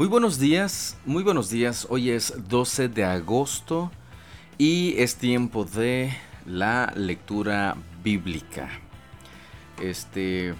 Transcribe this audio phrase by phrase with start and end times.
[0.00, 1.86] Muy buenos días, muy buenos días.
[1.90, 3.90] Hoy es 12 de agosto
[4.56, 6.10] y es tiempo de
[6.46, 8.70] la lectura bíblica.
[9.78, 10.54] Este,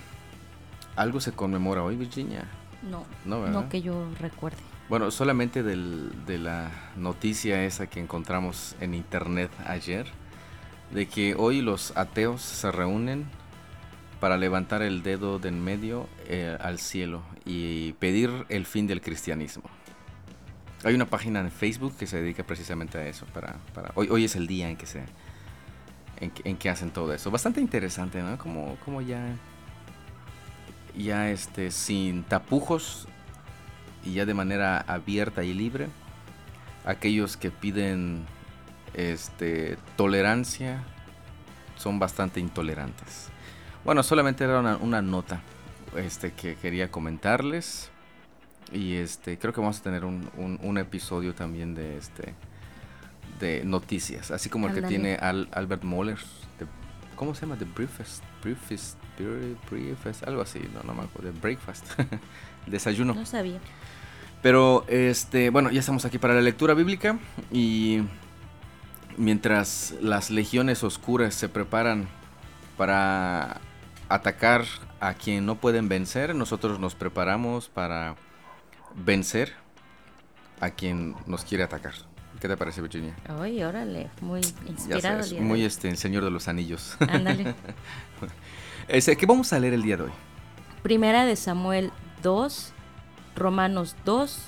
[0.95, 2.45] ¿algo se conmemora hoy, Virginia?
[2.83, 4.59] No, No, no, que yo recuerde.
[4.91, 10.05] Bueno, solamente del- de la noticia esa que encontramos en internet ayer,
[10.93, 13.25] de que hoy los ateos se reúnen
[14.21, 19.01] para levantar el dedo de en medio eh, al cielo y pedir el fin del
[19.01, 19.65] cristianismo.
[20.85, 23.27] Hay una página en Facebook que se dedica precisamente a eso.
[23.27, 25.05] Para, para- hoy, hoy es el día en que se
[26.21, 27.31] en que, en que hacen todo eso.
[27.31, 28.37] Bastante interesante, ¿no?
[28.39, 29.35] Como, como ya
[30.97, 33.09] ya este sin tapujos
[34.05, 35.89] y ya de manera abierta y libre
[36.85, 38.25] aquellos que piden
[38.95, 40.83] este tolerancia
[41.77, 43.29] son bastante intolerantes.
[43.85, 45.41] Bueno, solamente era una, una nota
[45.97, 47.91] este que quería comentarles
[48.73, 52.35] y este creo que vamos a tener un, un- un episodio también de este
[53.41, 56.19] de noticias, así como el que tiene Al- Albert Moller,
[56.59, 56.67] de-
[57.17, 57.57] ¿cómo se llama?
[57.57, 61.87] The Briefest, Briefest, Bre- Briefest, algo así, no, no me acuerdo, The Breakfast,
[62.67, 63.15] desayuno.
[63.15, 63.59] No sabía.
[64.43, 67.19] Pero, este, bueno, ya estamos aquí para la lectura bíblica
[67.51, 68.03] y
[69.17, 72.09] mientras las legiones oscuras se preparan
[72.77, 73.61] para
[74.11, 74.65] atacar
[74.99, 78.17] a quien no pueden vencer, nosotros nos preparamos para
[78.95, 79.55] vencer
[80.61, 81.95] a quien nos quiere atacar.
[82.41, 83.15] ¿Qué te parece, Virginia?
[83.29, 85.23] Ay, órale, muy inspirado.
[85.23, 86.97] sabes, muy este, el Señor de los Anillos.
[87.01, 87.55] Ándale.
[88.89, 90.11] Este, ¿Qué vamos a leer el día de hoy?
[90.83, 91.93] Primera de Samuel
[92.25, 92.73] 2,
[93.37, 94.41] Romanos 2,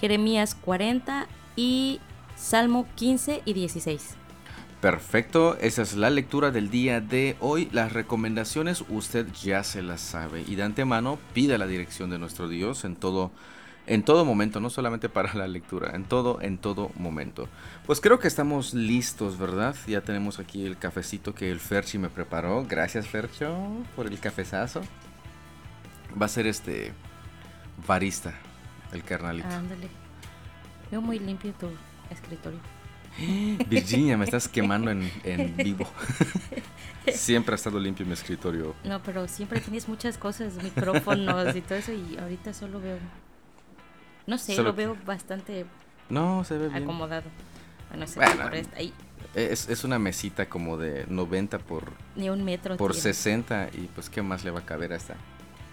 [0.00, 2.00] Jeremías 40 y
[2.36, 4.16] Salmo 15 y 16.
[4.82, 7.68] Perfecto, esa es la lectura del día de hoy.
[7.70, 12.48] Las recomendaciones usted ya se las sabe y de antemano pida la dirección de nuestro
[12.48, 13.30] Dios en todo
[13.86, 17.48] en todo momento, no solamente para la lectura, en todo en todo momento.
[17.86, 19.76] Pues creo que estamos listos, ¿verdad?
[19.86, 22.66] Ya tenemos aquí el cafecito que el Ferchi me preparó.
[22.68, 23.56] Gracias, Fercho,
[23.94, 24.82] por el cafezazo.
[26.20, 26.92] Va a ser este
[27.86, 28.34] barista
[28.92, 29.46] el carnalito.
[29.46, 29.86] Ándale.
[30.90, 31.68] Veo muy limpio tu
[32.10, 32.81] escritorio.
[33.68, 35.86] Virginia, me estás quemando en, en vivo.
[37.12, 38.74] Siempre ha estado limpio mi escritorio.
[38.84, 42.96] No, pero siempre tienes muchas cosas, micrófonos y todo eso, y ahorita solo veo.
[44.26, 45.66] No sé, Solo lo veo bastante
[46.08, 46.84] No, se ve bien.
[46.84, 47.24] acomodado.
[47.90, 48.42] Bueno, se Bueno.
[48.44, 48.92] por esta- ahí,
[49.34, 52.76] Es, es una mesita como de 90 por, ni un metro.
[52.76, 53.02] por tiene.
[53.14, 55.14] 60 y pues qué más le va a caber a esta.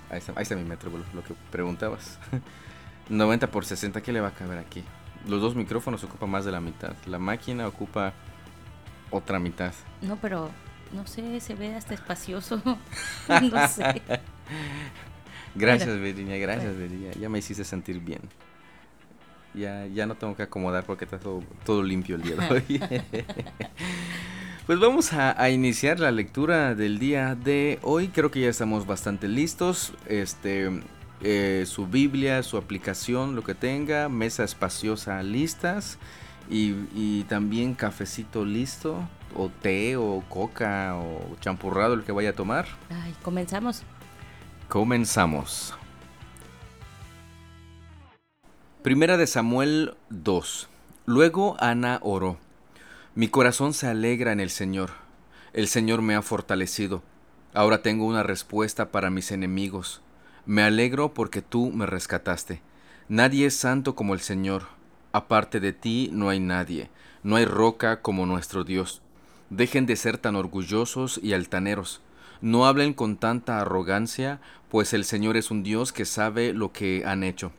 [0.09, 2.17] Ahí está, ahí está mi metro, boludo, lo que preguntabas.
[3.09, 4.83] 90 por 60, ¿qué le va a caber aquí?
[5.27, 6.93] Los dos micrófonos ocupan más de la mitad.
[7.05, 8.13] La máquina ocupa
[9.11, 9.73] otra mitad.
[10.01, 10.49] No, pero
[10.93, 12.61] no sé, se ve hasta espacioso.
[13.27, 14.01] no sé.
[15.55, 16.03] Gracias, Bueno.
[16.03, 16.89] Virginia, gracias, Bueno.
[16.89, 17.11] Virginia.
[17.19, 18.21] Ya me hiciste sentir bien.
[19.55, 22.79] Ya, ya no tengo que acomodar porque está todo, todo limpio el día de hoy.
[24.67, 28.09] pues vamos a, a iniciar la lectura del día de hoy.
[28.09, 29.93] Creo que ya estamos bastante listos.
[30.05, 30.69] Este,
[31.21, 35.97] eh, su Biblia, su aplicación, lo que tenga, mesa espaciosa listas
[36.49, 42.33] y, y también cafecito listo, o té, o coca, o champurrado, el que vaya a
[42.33, 42.65] tomar.
[42.89, 43.83] Ay, comenzamos.
[44.67, 45.73] Comenzamos.
[48.81, 50.69] Primera de Samuel 2.
[51.05, 52.37] Luego Ana oró.
[53.13, 54.91] Mi corazón se alegra en el Señor.
[55.53, 57.03] El Señor me ha fortalecido.
[57.53, 60.01] Ahora tengo una respuesta para mis enemigos.
[60.49, 62.63] Me alegro porque tú me rescataste.
[63.07, 64.63] Nadie es santo como el Señor.
[65.11, 66.89] Aparte de ti no hay nadie.
[67.21, 69.03] No hay roca como nuestro Dios.
[69.51, 72.01] Dejen de ser tan orgullosos y altaneros.
[72.41, 77.03] No hablen con tanta arrogancia, pues el Señor es un Dios que sabe lo que
[77.05, 77.51] han hecho.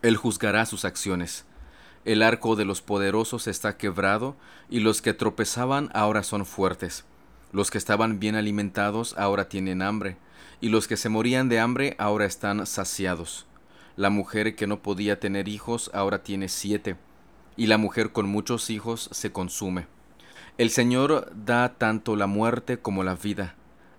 [0.00, 1.46] Él juzgará sus acciones.
[2.04, 4.36] El arco de los poderosos está quebrado,
[4.70, 7.04] y los que tropezaban ahora son fuertes.
[7.50, 10.16] Los que estaban bien alimentados ahora tienen hambre,
[10.64, 13.44] y los que se morían de hambre ahora están saciados.
[13.96, 16.96] La mujer que no podía tener hijos ahora tiene siete,
[17.54, 19.86] y la mujer con muchos hijos se consume.
[20.56, 23.56] El Señor da tanto la muerte como la vida.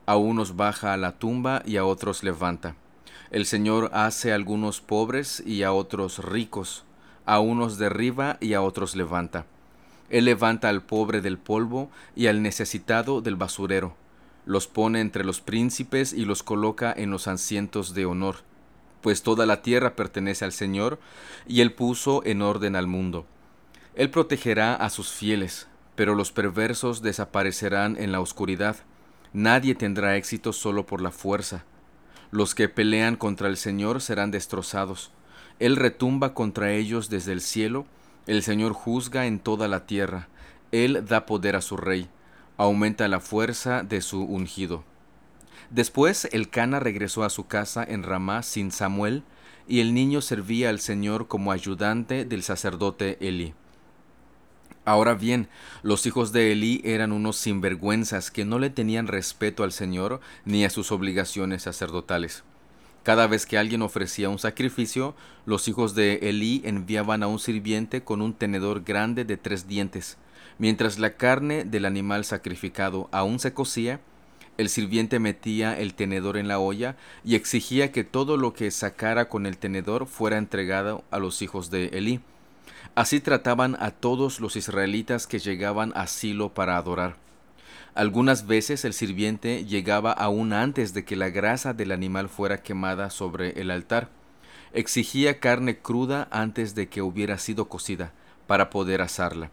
[0.08, 2.76] A unos baja a la tumba y a otros levanta.
[3.30, 6.84] El Señor hace a algunos pobres y a otros ricos.
[7.28, 9.46] A unos derriba y a otros levanta.
[10.10, 13.96] Él levanta al pobre del polvo y al necesitado del basurero.
[14.46, 18.38] Los pone entre los príncipes y los coloca en los asientos de honor.
[19.02, 21.00] Pues toda la tierra pertenece al Señor,
[21.48, 23.26] y Él puso en orden al mundo.
[23.96, 28.78] Él protegerá a sus fieles, pero los perversos desaparecerán en la oscuridad.
[29.34, 31.64] Nadie tendrá éxito solo por la fuerza.
[32.32, 35.12] Los que pelean contra el Señor serán destrozados,
[35.60, 37.86] Él retumba contra ellos desde el cielo,
[38.28, 40.28] el Señor juzga en toda la tierra,
[40.72, 42.10] Él da poder a su rey,
[42.58, 44.84] aumenta la fuerza de su ungido.
[45.70, 49.24] Después el Cana regresó a su casa en Ramá sin Samuel,
[49.68, 53.54] y el niño servía al Señor como ayudante del sacerdote Elí.
[54.86, 55.50] Ahora bien,
[55.82, 60.64] los hijos de Elí eran unos sinvergüenzas que no le tenían respeto al Señor ni
[60.64, 62.44] a sus obligaciones sacerdotales.
[63.02, 65.16] Cada vez que alguien ofrecía un sacrificio,
[65.48, 70.18] los hijos de Elí enviaban a un sirviente con un tenedor grande de tres dientes.
[70.58, 74.00] Mientras la carne del animal sacrificado aún se cocía,
[74.58, 79.28] el sirviente metía el tenedor en la olla y exigía que todo lo que sacara
[79.28, 82.22] con el tenedor fuera entregado a los hijos de Elí.
[82.96, 87.18] Así trataban a todos los israelitas que llegaban a Silo para adorar.
[87.94, 93.10] Algunas veces el sirviente llegaba aún antes de que la grasa del animal fuera quemada
[93.10, 94.10] sobre el altar.
[94.72, 98.14] Exigía carne cruda antes de que hubiera sido cocida,
[98.48, 99.52] para poder asarla.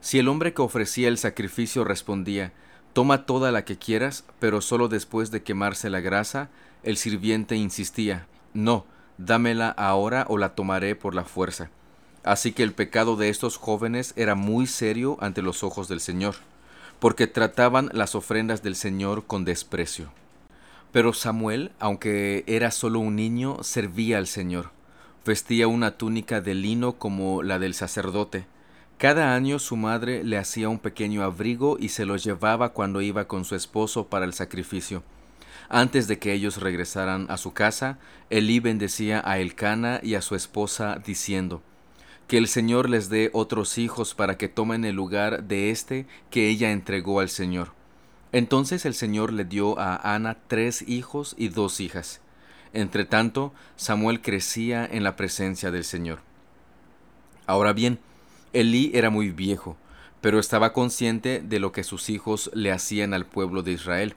[0.00, 2.52] Si el hombre que ofrecía el sacrificio respondía,
[2.92, 6.48] Toma toda la que quieras, pero solo después de quemarse la grasa,
[6.82, 8.84] el sirviente insistía, No,
[9.18, 11.70] dámela ahora o la tomaré por la fuerza.
[12.24, 16.34] Así que el pecado de estos jóvenes era muy serio ante los ojos del Señor,
[16.98, 20.12] porque trataban las ofrendas del Señor con desprecio.
[20.92, 24.70] Pero Samuel, aunque era solo un niño, servía al Señor.
[25.24, 28.46] Vestía una túnica de lino como la del sacerdote.
[29.00, 33.26] Cada año su madre le hacía un pequeño abrigo y se lo llevaba cuando iba
[33.26, 35.02] con su esposo para el sacrificio.
[35.70, 37.98] Antes de que ellos regresaran a su casa,
[38.28, 41.62] Elí bendecía a Elcana y a su esposa, diciendo,
[42.28, 46.50] que el Señor les dé otros hijos para que tomen el lugar de éste que
[46.50, 47.72] ella entregó al Señor.
[48.32, 52.20] Entonces el Señor le dio a Ana tres hijos y dos hijas.
[52.74, 56.20] Entre tanto, Samuel crecía en la presencia del Señor.
[57.46, 57.98] Ahora bien,
[58.52, 59.76] Elí era muy viejo,
[60.20, 64.14] pero estaba consciente de lo que sus hijos le hacían al pueblo de Israel.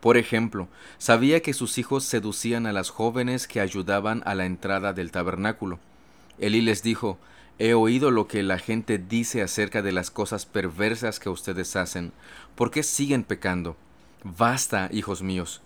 [0.00, 0.68] Por ejemplo,
[0.98, 5.78] sabía que sus hijos seducían a las jóvenes que ayudaban a la entrada del tabernáculo.
[6.38, 7.18] Elí les dijo,
[7.58, 12.12] He oído lo que la gente dice acerca de las cosas perversas que ustedes hacen.
[12.54, 13.76] ¿Por qué siguen pecando?
[14.24, 15.62] Basta, hijos míos.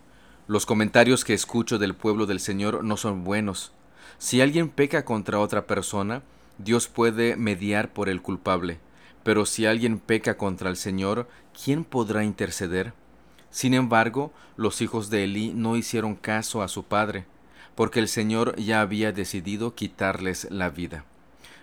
[0.46, 3.72] Los comentarios que escucho del pueblo del Señor no son buenos.
[4.18, 6.22] Si alguien peca contra otra persona,
[6.62, 8.78] Dios puede mediar por el culpable.
[9.22, 11.28] Pero si alguien peca contra el Señor,
[11.64, 12.92] ¿quién podrá interceder?
[13.50, 17.24] Sin embargo, los hijos de Elí no hicieron caso a su padre,
[17.74, 21.04] porque el Señor ya había decidido quitarles la vida.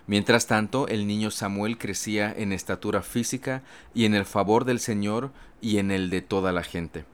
[0.06, 3.62] Mientras tanto, el niño Samuel crecía en estatura física
[3.94, 5.30] y en el favor del Señor
[5.60, 7.04] y en el de toda la gente.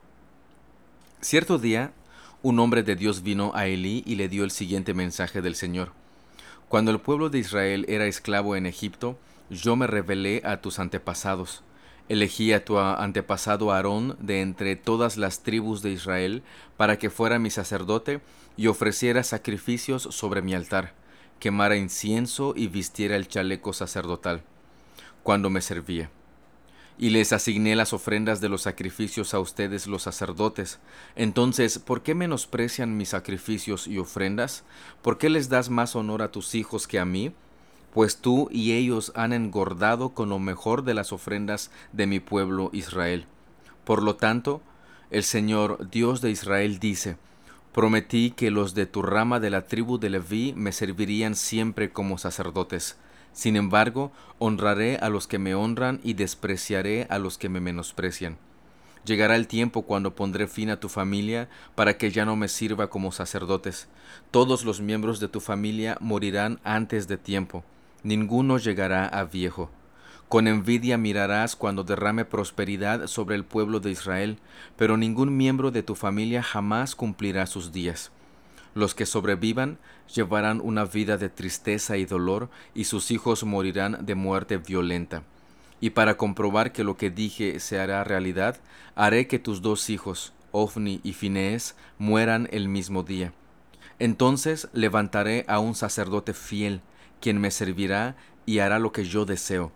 [1.21, 1.93] Cierto día,
[2.43, 6.04] un hombre de Dios vino a Elí y le dio el siguiente mensaje del Señor.
[6.69, 9.19] Cuando el pueblo de Israel era esclavo en Egipto,
[9.51, 11.63] yo me revelé a tus antepasados.
[12.09, 16.43] Elegí a tu antepasado Aarón de entre todas las tribus de Israel
[16.77, 18.21] para que fuera mi sacerdote
[18.57, 20.93] y ofreciera sacrificios sobre mi altar
[21.45, 24.43] quemara incienso y vistiera el chaleco sacerdotal,
[25.23, 26.11] cuando me servía.
[26.97, 30.79] Y les asigné las ofrendas de los sacrificios a ustedes los sacerdotes.
[31.17, 34.65] Entonces, ¿por qué menosprecian mis sacrificios y ofrendas?
[35.03, 37.33] ¿Por qué les das más honor a tus hijos que a mí?
[37.93, 42.71] Pues tú y ellos han engordado con lo mejor de las ofrendas de mi pueblo
[42.73, 43.27] Israel.
[43.85, 44.63] Por lo tanto,
[45.11, 47.17] el Señor Dios de Israel dice,
[47.73, 52.19] Prometí que los de tu rama de la tribu de Leví me servirían siempre como
[52.19, 52.97] sacerdotes.
[53.35, 58.39] Sin embargo, honraré a los que me honran y despreciaré a los que me menosprecian.
[59.05, 62.89] Llegará el tiempo cuando pondré fin a tu familia para que ya no me sirva
[62.89, 63.89] como sacerdotes.
[64.31, 67.65] Todos los miembros de tu familia morirán antes de tiempo.
[68.03, 69.71] Ninguno llegará a viejo.
[70.29, 74.39] Con envidia mirarás cuando derrame prosperidad sobre el pueblo de Israel,
[74.77, 78.11] pero ningún miembro de tu familia jamás cumplirá sus días.
[78.75, 79.79] Los que sobrevivan
[80.13, 85.23] llevarán una vida de tristeza y dolor, y sus hijos morirán de muerte violenta.
[85.81, 88.59] Y para comprobar que lo que dije se hará realidad,
[88.95, 93.33] haré que tus dos hijos, Ofni y Finees, mueran el mismo día.
[93.99, 96.81] Entonces levantaré a un sacerdote fiel,
[97.21, 98.17] quien me servirá
[98.47, 99.73] y hará lo que yo deseo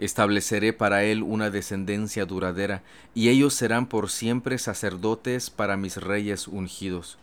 [0.00, 2.82] Estableceré para él una descendencia duradera,
[3.14, 7.18] y ellos serán por siempre sacerdotes para mis reyes ungidos.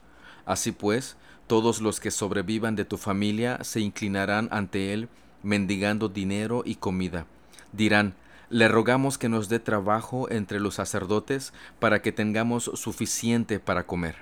[0.48, 5.10] Así pues, todos los que sobrevivan de tu familia se inclinarán ante él,
[5.44, 7.27] mendigando dinero y comida.
[7.74, 8.16] Dirán,
[8.50, 14.16] le rogamos que nos dé trabajo entre los sacerdotes para que tengamos suficiente para comer.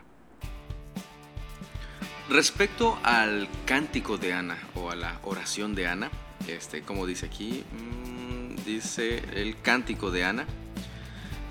[2.28, 6.10] Respecto al cántico de Ana o a la oración de Ana,
[6.48, 10.48] este, como dice aquí, mm, dice el cántico de Ana.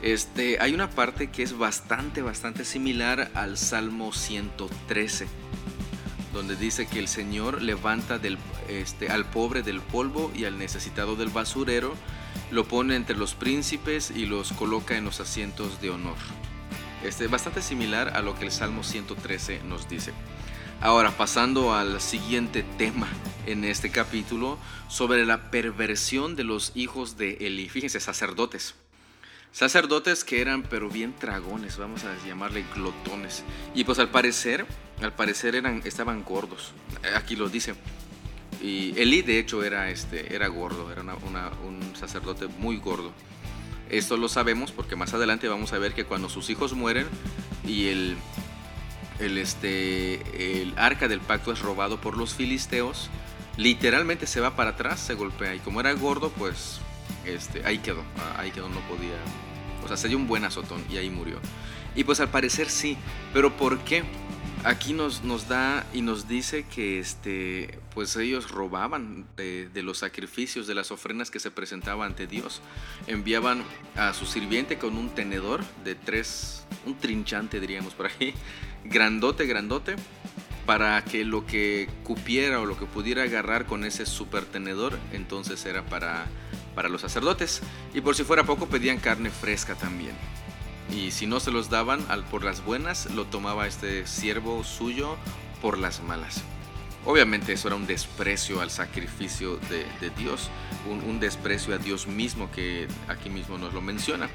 [0.04, 5.26] Este, hay una parte que es bastante, bastante similar al Salmo 113,
[6.34, 8.20] donde dice que el Señor levanta
[8.68, 11.94] este, al pobre del polvo y al necesitado del basurero,
[12.50, 16.18] lo pone entre los príncipes y los coloca en los asientos de honor.
[17.02, 20.12] Este, bastante similar a lo que el Salmo 113 nos dice.
[20.82, 23.08] Ahora, pasando al siguiente tema
[23.46, 27.70] en este capítulo, sobre la perversión de los hijos de Eli.
[27.70, 28.74] Fíjense, sacerdotes.
[29.54, 33.44] Sacerdotes que eran pero bien dragones, vamos a llamarle glotones.
[33.72, 34.66] Y pues al parecer,
[35.00, 36.72] al parecer eran, estaban gordos.
[37.14, 37.76] Aquí lo dice.
[38.60, 43.12] Y Eli de hecho era, este, era gordo, era un sacerdote muy gordo.
[43.90, 47.06] Esto lo sabemos porque más adelante vamos a ver que cuando sus hijos mueren
[47.64, 48.16] y el,
[49.20, 53.08] el, este, el arca del pacto es robado por los filisteos,
[53.56, 56.80] literalmente se va para atrás, se golpea y como era gordo, pues
[57.24, 59.16] este, ahí quedó, ah, ahí quedó, no podía,
[59.84, 61.38] o sea, se dio un buen azotón y ahí murió.
[61.94, 62.96] Y pues al parecer sí,
[63.32, 64.02] pero ¿por qué?
[64.64, 70.66] Aquí nos, nos da y nos dice que este, pues ellos robaban de, los sacrificios,
[70.66, 72.62] de las ofrendas que se presentaban ante Dios.
[73.06, 73.62] Enviaban
[73.94, 78.34] a su sirviente con un tenedor de tres, un trinchante diríamos por ahí,
[78.84, 79.96] grandote, grandote,
[80.66, 85.64] para que lo que cupiera o lo que pudiera agarrar con ese super tenedor, entonces
[85.66, 86.26] era para,
[86.74, 87.62] para los sacerdotes.
[87.94, 90.14] Y por si fuera poco, pedían carne fresca también.
[90.90, 95.16] Y si no se los daban al, por las buenas, lo tomaba este siervo suyo
[95.62, 96.42] por las malas.
[97.06, 100.50] Obviamente eso era un desprecio al sacrificio de, Dios,
[100.90, 104.30] un, un, desprecio a Dios mismo que aquí mismo nos lo menciona.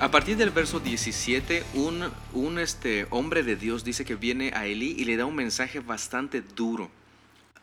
[0.00, 4.66] A partir del verso 17, un, un este, hombre de Dios dice que viene a
[4.66, 6.90] Elí y le da un mensaje bastante duro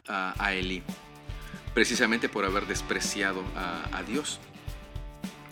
[0.08, 0.82] a, a Elí,
[1.74, 4.40] precisamente por haber despreciado a, Dios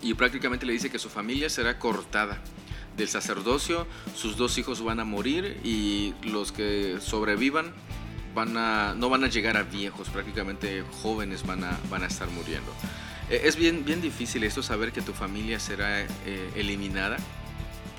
[0.01, 2.41] y prácticamente le dice que su familia será cortada
[2.97, 7.73] del sacerdocio, sus dos hijos van a morir y los que sobrevivan
[8.33, 12.29] van a, no van a llegar a viejos, prácticamente jóvenes van a, van a estar
[12.29, 12.73] muriendo.
[13.29, 16.07] E, es bien, bien difícil esto saber que tu familia será eh,
[16.55, 17.17] eliminada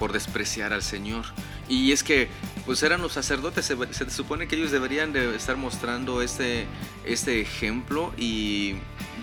[0.01, 1.27] por despreciar al Señor.
[1.69, 2.29] Y es que
[2.65, 6.67] pues eran los sacerdotes, se, se, supone que ellos deberían de estar mostrando este,
[7.05, 8.77] este ejemplo y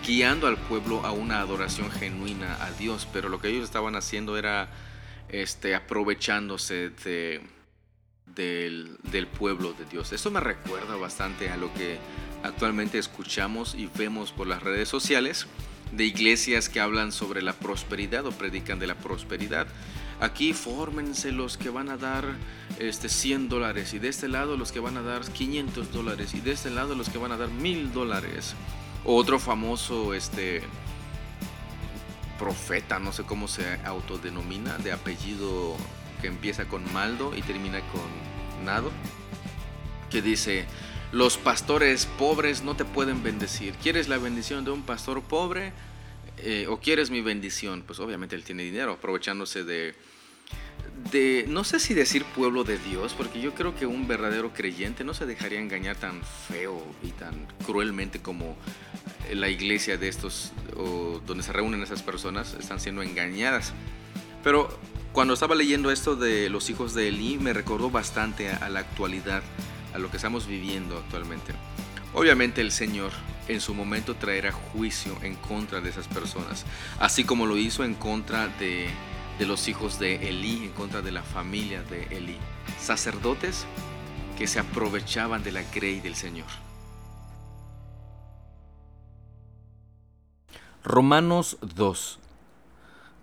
[0.05, 4.37] guiando al pueblo a una adoración genuina a Dios, pero lo que ellos estaban haciendo
[4.37, 4.69] era
[5.29, 7.41] este, aprovechándose de,
[8.27, 10.13] del, del pueblo de Dios.
[10.13, 11.97] Esto me recuerda bastante a lo que
[12.43, 15.47] actualmente escuchamos y vemos por las redes sociales
[15.91, 19.67] de iglesias que hablan sobre la prosperidad o predican de la prosperidad.
[20.19, 22.25] Aquí fórmense los que van a dar
[22.79, 26.41] este, 100 dólares y de este lado los que van a dar 500 dólares y
[26.41, 28.55] de este lado los que van a dar 1000 dólares.
[29.05, 30.63] Otro famoso este,
[32.37, 35.75] profeta, no sé cómo se autodenomina, de apellido
[36.21, 38.91] que empieza con Maldo y termina con Nado,
[40.09, 40.65] que dice,
[41.11, 43.73] los pastores pobres no te pueden bendecir.
[43.75, 45.73] ¿Quieres la bendición de un pastor pobre
[46.37, 47.83] eh, o quieres mi bendición?
[47.85, 49.95] Pues obviamente él tiene dinero, aprovechándose de,
[51.11, 55.03] de, no sé si decir pueblo de Dios, porque yo creo que un verdadero creyente
[55.03, 58.55] no se dejaría engañar tan feo y tan cruelmente como
[59.33, 63.73] la iglesia de estos, o donde se reúnen esas personas, están siendo engañadas.
[64.43, 64.69] Pero
[65.11, 69.43] cuando estaba leyendo esto de los hijos de Eli, me recordó bastante a la actualidad
[69.93, 71.53] a lo que estamos viviendo actualmente.
[72.13, 73.11] Obviamente el Señor
[73.47, 76.65] en su momento traerá juicio en contra de esas personas,
[76.99, 78.89] así como lo hizo en contra de,
[79.37, 82.37] de los hijos de Elí, en contra de la familia de Elí,
[82.79, 83.65] sacerdotes
[84.37, 86.47] que se aprovechaban de la grey del Señor.
[90.83, 92.19] Romanos 2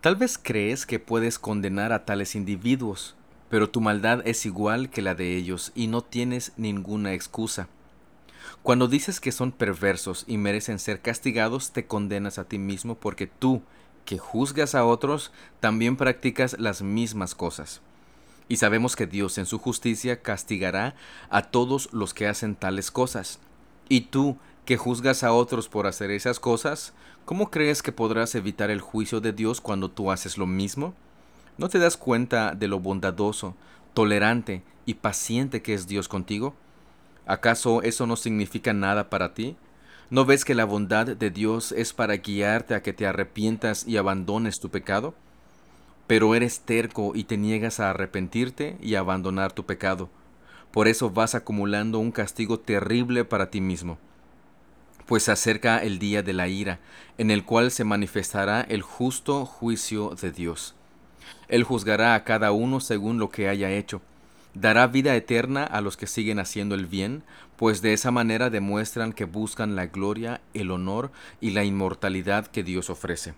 [0.05, 3.15] Tal vez crees que puedes condenar a tales individuos,
[3.49, 7.69] pero tu maldad es igual que la de ellos y no tienes ninguna excusa.
[8.63, 13.27] Cuando dices que son perversos y merecen ser castigados, te condenas a ti mismo porque
[13.27, 13.63] tú,
[14.05, 17.81] que juzgas a otros, también practicas las mismas cosas.
[18.49, 20.95] Y sabemos que Dios en su justicia castigará
[21.31, 23.39] a todos los que hacen tales cosas.
[23.89, 26.93] Y tú, que juzgas a otros por hacer esas cosas,
[27.25, 30.95] ¿cómo crees que podrás evitar el juicio de Dios cuando tú haces lo mismo?
[31.57, 33.55] ¿No te das cuenta de lo bondadoso,
[33.95, 36.55] tolerante y paciente que es Dios contigo?
[37.27, 39.57] ¿Acaso eso no significa nada para ti?
[40.15, 43.97] ¿No ves que la bondad de Dios es para guiarte a que te arrepientas y
[43.97, 45.13] abandones tu pecado?
[46.07, 50.09] Pero eres terco y te niegas a arrepentirte y abandonar tu pecado.
[50.71, 53.99] Por eso vas acumulando un castigo terrible para ti mismo.
[55.07, 56.79] Pues se acerca el día de la ira,
[57.19, 60.77] en el cual se manifestará el justo juicio de Dios.
[61.49, 64.01] Él juzgará a cada uno según lo que haya hecho.
[64.55, 67.25] Dará vida eterna a los que siguen haciendo el bien,
[67.57, 72.63] pues de esa manera demuestran que buscan la gloria, el honor y la inmortalidad que
[72.63, 73.35] Dios ofrece.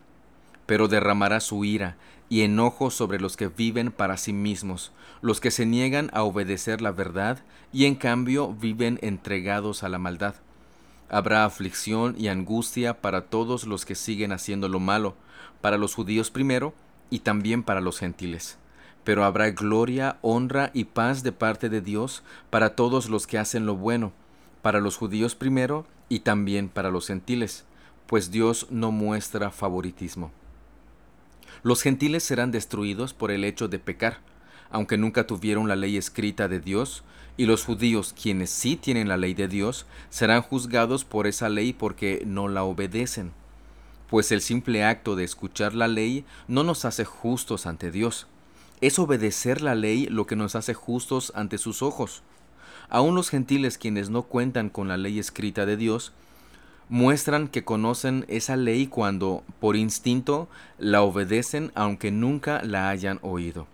[0.67, 1.97] Pero derramará su ira
[2.29, 4.93] y enojo sobre los que viven para sí mismos,
[5.23, 7.39] los que se niegan a obedecer la verdad
[7.73, 10.35] y en cambio viven entregados a la maldad.
[11.09, 15.15] Habrá aflicción y angustia para todos los que siguen haciendo lo malo,
[15.63, 16.75] para los judíos primero
[17.09, 18.59] y también para los gentiles
[19.07, 23.65] pero habrá gloria, honra y paz de parte de Dios para todos los que hacen
[23.65, 24.13] lo bueno,
[24.63, 27.67] para los judíos primero y también para los gentiles,
[28.09, 30.33] pues Dios no muestra favoritismo.
[31.63, 34.19] Los gentiles serán destruidos por el hecho de pecar,
[34.71, 37.05] aunque nunca tuvieron la ley escrita de Dios,
[37.37, 41.73] y los judíos, quienes sí tienen la ley de Dios, serán juzgados por esa ley
[41.73, 43.31] porque no la obedecen.
[44.11, 48.27] Pues el simple acto de escuchar la ley no nos hace justos ante Dios,
[48.81, 52.23] es obedecer la ley lo que nos hace justos ante sus ojos.
[52.89, 56.13] Aun los gentiles quienes no cuentan con la ley escrita de Dios,
[56.89, 63.67] muestran que conocen esa ley cuando, por instinto, la obedecen aunque nunca la hayan oído.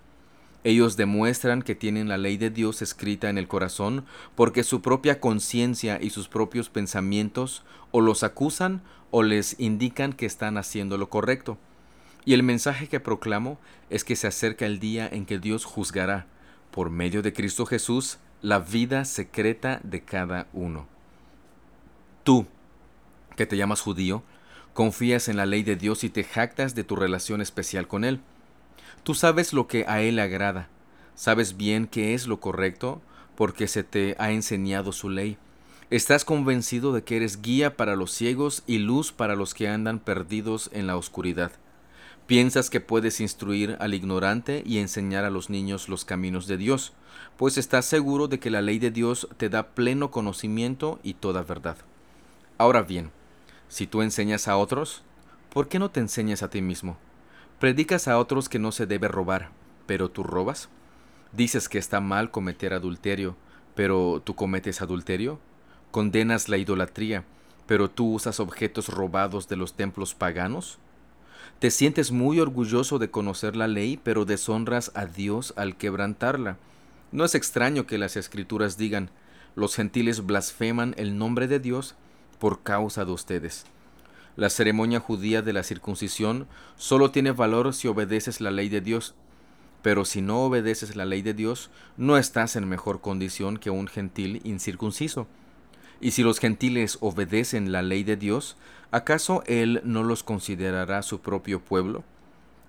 [0.64, 4.04] Ellos demuestran que tienen la ley de Dios escrita en el corazón
[4.36, 8.80] porque su propia conciencia y sus propios pensamientos o los acusan
[9.10, 11.58] o les indican que están haciendo lo correcto.
[12.24, 13.58] Y el mensaje que proclamo
[13.90, 16.26] es que se acerca el día en que Dios juzgará,
[16.70, 20.86] por medio de Cristo Jesús, la vida secreta de cada uno.
[22.22, 22.46] Tú,
[23.36, 24.22] que te llamas judío,
[24.72, 28.20] confías en la ley de Dios y te jactas de tu relación especial con Él.
[29.02, 30.68] Tú sabes lo que a Él agrada,
[31.14, 33.02] sabes bien qué es lo correcto,
[33.36, 35.38] porque se te ha enseñado su ley.
[35.90, 39.98] Estás convencido de que eres guía para los ciegos y luz para los que andan
[39.98, 41.52] perdidos en la oscuridad.
[42.26, 46.92] Piensas que puedes instruir al ignorante y enseñar a los niños los caminos de Dios,
[47.36, 51.42] pues estás seguro de que la ley de Dios te da pleno conocimiento y toda
[51.42, 51.76] verdad.
[52.58, 53.10] Ahora bien,
[53.68, 55.02] si tú enseñas a otros,
[55.52, 56.96] ¿por qué no te enseñas a ti mismo?
[57.58, 59.50] Predicas a otros que no se debe robar,
[59.86, 60.68] pero tú robas.
[61.32, 63.36] Dices que está mal cometer adulterio,
[63.74, 65.40] pero tú cometes adulterio.
[65.90, 67.24] Condenas la idolatría,
[67.66, 70.78] pero tú usas objetos robados de los templos paganos.
[71.58, 76.56] Te sientes muy orgulloso de conocer la ley, pero deshonras a Dios al quebrantarla.
[77.12, 79.10] No es extraño que las escrituras digan,
[79.54, 81.94] los gentiles blasfeman el nombre de Dios
[82.38, 83.64] por causa de ustedes.
[84.34, 89.14] La ceremonia judía de la circuncisión solo tiene valor si obedeces la ley de Dios,
[89.82, 93.88] pero si no obedeces la ley de Dios, no estás en mejor condición que un
[93.88, 95.26] gentil incircunciso.
[96.02, 98.56] Y si los gentiles obedecen la ley de Dios,
[98.90, 102.02] ¿acaso Él no los considerará su propio pueblo?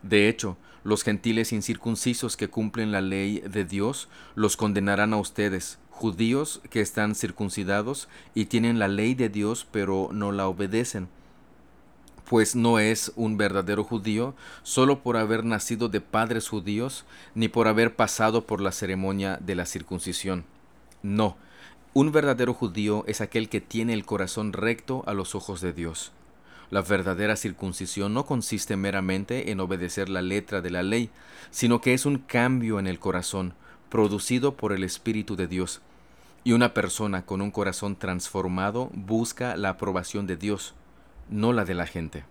[0.04, 5.80] De hecho, los gentiles incircuncisos que cumplen la ley de Dios los condenarán a ustedes,
[5.90, 11.08] judíos que están circuncidados y tienen la ley de Dios pero no la obedecen.
[12.30, 17.68] Pues no es un verdadero judío solo por haber nacido de padres judíos ni por
[17.68, 20.46] haber pasado por la ceremonia de la circuncisión.
[21.02, 21.36] No,
[21.94, 26.12] un verdadero judío es aquel que tiene el corazón recto a los ojos de Dios.
[26.72, 31.12] La verdadera circuncisión no consiste meramente en obedecer la letra de la ley,
[31.52, 33.54] sino que es un cambio en el corazón,
[33.90, 35.82] producido por el Espíritu de Dios.
[36.44, 40.74] Y una persona con un corazón transformado busca la aprobación de Dios,
[41.30, 42.24] no la de la gente.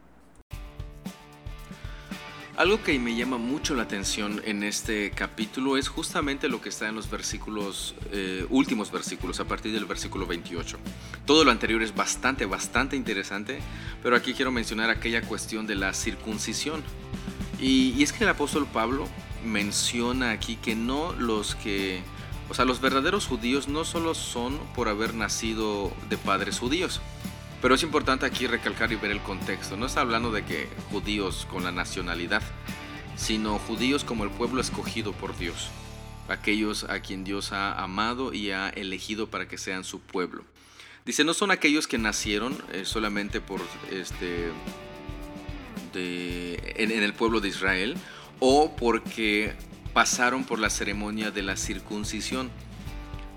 [2.63, 6.89] Algo que me llama mucho la atención en este capítulo es justamente lo que está
[6.89, 10.79] en los eh, últimos versículos, a partir del versículo 28.
[11.27, 13.59] Todo lo anterior es bastante, bastante interesante,
[14.01, 16.85] pero aquí quiero mencionar aquella cuestión de la circuncisión.
[17.59, 19.09] Y, y es que el apóstol Pablo
[19.45, 22.01] menciona aquí que no los que,
[22.49, 27.01] o sea, los verdaderos judíos no solo son por haber nacido de padres judíos,
[27.63, 29.77] pero es importante aquí recalcar y ver el contexto.
[29.77, 32.43] No está hablando de que judíos con la nacionalidad,
[33.17, 35.71] sino judíos como el pueblo escogido por Dios,
[36.29, 40.43] aquellos a quien Dios ha amado y ha elegido para que sean su pueblo.
[41.07, 44.51] Dice, no son aquellos que nacieron eh, solamente por este
[45.95, 47.97] en el pueblo de Israel
[48.41, 49.53] o porque
[49.93, 52.51] pasaron por la ceremonia de la circuncisión.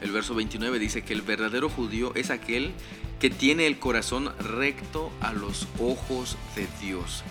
[0.02, 2.74] El verso 29 dice que el verdadero judío es aquel
[3.20, 7.24] que tiene el corazón recto a los ojos de Dios.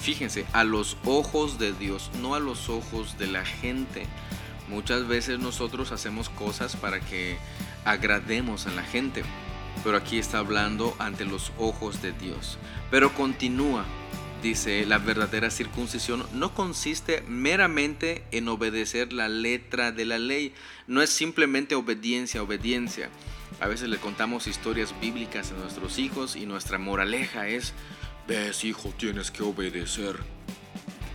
[0.00, 4.06] Fíjense, a los ojos de Dios, no a los ojos de la gente.
[4.68, 7.36] Muchas veces nosotros hacemos cosas para que
[7.84, 9.22] agrademos a la gente,
[9.84, 12.58] pero aquí está hablando ante los ojos de Dios.
[12.90, 13.84] Pero continúa,
[14.42, 20.54] dice, la verdadera circuncisión no consiste meramente en obedecer la letra de la ley,
[20.86, 23.10] no es simplemente obediencia, obediencia.
[23.60, 27.72] A veces le contamos historias bíblicas a nuestros hijos y nuestra moraleja es,
[28.26, 30.16] ves hijo, tienes que obedecer.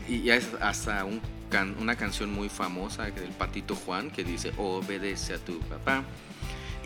[0.07, 1.05] Y es hasta
[1.79, 6.03] una canción muy famosa del Patito Juan que dice, obedece a tu papá.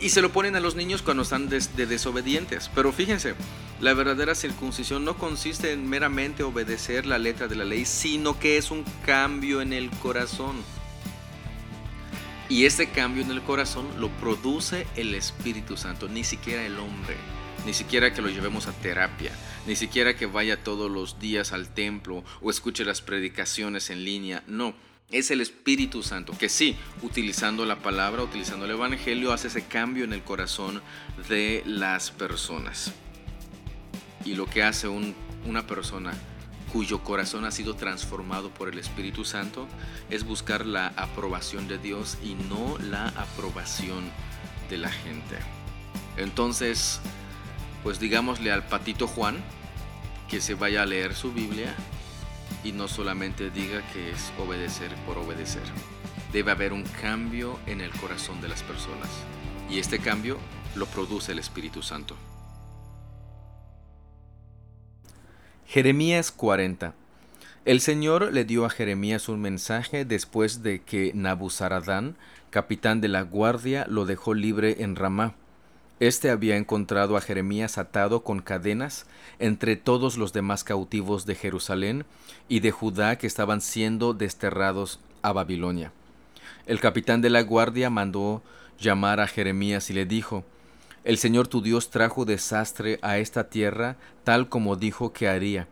[0.00, 2.68] Y se lo ponen a los niños cuando están de desobedientes.
[2.74, 3.34] Pero fíjense,
[3.80, 8.56] la verdadera circuncisión no consiste en meramente obedecer la letra de la ley, sino que
[8.56, 10.56] es un cambio en el corazón.
[12.52, 17.16] Y este cambio en el corazón lo produce el Espíritu Santo, ni siquiera el hombre,
[17.64, 19.32] ni siquiera que lo llevemos a terapia,
[19.66, 24.42] ni siquiera que vaya todos los días al templo o escuche las predicaciones en línea,
[24.46, 24.74] no.
[25.10, 30.04] Es el Espíritu Santo que sí, utilizando la palabra, utilizando el Evangelio, hace ese cambio
[30.04, 30.82] en el corazón
[31.30, 32.92] de las personas.
[34.26, 36.12] Y lo que hace una persona
[36.72, 39.68] cuyo corazón ha sido transformado por el Espíritu Santo
[40.08, 44.10] es buscar la aprobación de Dios y no la aprobación
[44.70, 45.36] de la gente.
[46.16, 47.00] Entonces,
[47.82, 49.36] pues digámosle al patito Juan
[50.30, 51.74] que se vaya a leer su Biblia
[52.64, 55.64] y no solamente diga que es obedecer por obedecer.
[56.32, 59.10] Debe haber un cambio en el corazón de las personas
[59.68, 60.38] y este cambio
[60.74, 62.16] lo produce el Espíritu Santo.
[65.72, 66.92] Jeremías 40.
[67.64, 72.14] El Señor le dio a Jeremías un mensaje después de que Nabuzaradán,
[72.50, 75.32] capitán de la guardia, lo dejó libre en Ramá.
[75.98, 79.06] Este había encontrado a Jeremías atado con cadenas
[79.38, 82.04] entre todos los demás cautivos de Jerusalén
[82.50, 85.90] y de Judá que estaban siendo desterrados a Babilonia.
[86.66, 88.42] El capitán de la guardia mandó
[88.78, 90.44] llamar a Jeremías y le dijo,
[91.04, 95.66] el Señor tu Dios trajo desastre a esta tierra tal como dijo que haría,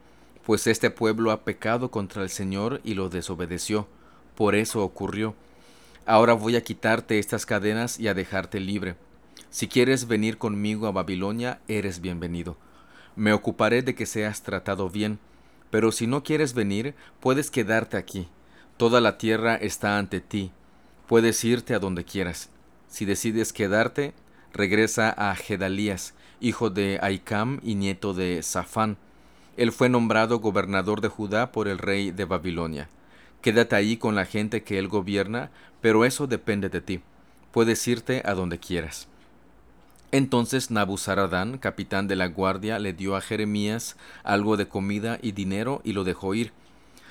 [0.45, 3.87] pues este pueblo ha pecado contra el Señor y lo desobedeció.
[4.35, 5.35] Por eso ocurrió.
[6.07, 8.97] Ahora voy a quitarte estas cadenas y a dejarte libre.
[9.51, 12.57] Si quieres venir conmigo a Babilonia, eres bienvenido.
[13.15, 15.19] Me ocuparé de que seas tratado bien,
[15.71, 18.29] pero si no quieres venir, puedes quedarte aquí.
[18.77, 20.53] Toda la tierra está ante ti.
[21.07, 22.49] Puedes irte a donde quieras.
[22.89, 24.15] Si decides quedarte,
[24.53, 28.97] regresa a Gedalías, hijo de Aicam y nieto de Safán.
[29.57, 32.89] Él fue nombrado gobernador de Judá por el rey de Babilonia.
[33.43, 37.01] Quédate ahí con la gente que él gobierna, pero eso depende de ti.
[37.53, 39.09] Puedes irte a donde quieras.
[40.13, 45.81] Entonces Nabuzaradán, capitán de la guardia, le dio a Jeremías algo de comida y dinero
[45.85, 46.53] y lo dejó ir.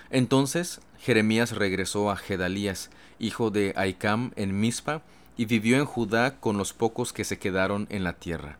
[0.10, 5.02] Entonces Jeremías regresó a Gedalías, hijo de Aicam, en Mizpa,
[5.40, 8.58] y vivió en Judá con los pocos que se quedaron en la tierra.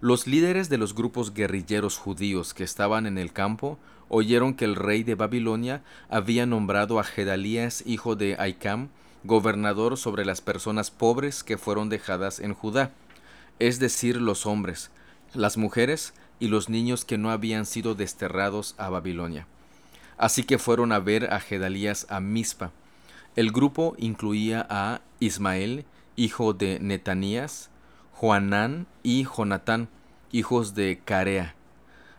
[0.00, 3.78] Los líderes de los grupos guerrilleros judíos que estaban en el campo
[4.08, 8.88] oyeron que el rey de Babilonia había nombrado a Gedalías, hijo de Aicam,
[9.22, 12.92] gobernador sobre las personas pobres que fueron dejadas en Judá,
[13.58, 14.90] es decir, los hombres,
[15.34, 19.46] las mujeres y los niños que no habían sido desterrados a Babilonia.
[20.16, 22.72] Así que fueron a ver a Gedalías a Mizpa,
[23.36, 25.84] el grupo incluía a Ismael,
[26.16, 27.70] hijo de Netanías,
[28.12, 29.88] Juanán y Jonatán,
[30.32, 31.54] hijos de Carea,